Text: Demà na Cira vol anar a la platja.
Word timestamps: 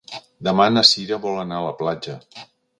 Demà 0.47 0.65
na 0.77 0.83
Cira 0.93 1.21
vol 1.27 1.39
anar 1.43 1.61
a 1.61 1.69
la 1.69 1.77
platja. 1.85 2.19